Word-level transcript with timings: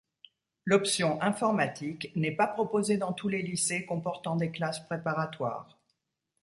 L'option 0.65 1.21
informatique 1.21 2.11
n'est 2.15 2.35
pas 2.35 2.47
proposée 2.47 2.97
dans 2.97 3.13
tous 3.13 3.27
les 3.27 3.43
lycées 3.43 3.85
comportant 3.85 4.35
des 4.35 4.49
classes 4.49 4.79
préparatoires. 4.87 5.77